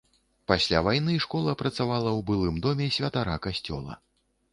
[0.51, 3.99] Пасля вайны школа працавала ў былым доме святара касцёла.